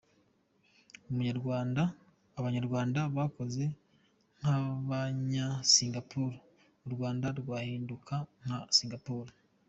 [2.39, 3.63] Abanyarwanda bakoze
[4.39, 6.37] nk’Abanyasingapore,
[6.85, 9.31] u Rwanda rwahinduka nka Singapore.